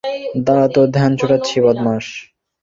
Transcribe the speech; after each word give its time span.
দাঁড়া 0.45 0.67
তোর 0.73 0.87
ধ্যান 0.95 1.11
ছুটাচ্ছি 1.19 1.55
বদমাশ। 1.65 2.05